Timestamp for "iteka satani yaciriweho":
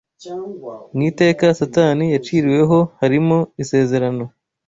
1.09-2.79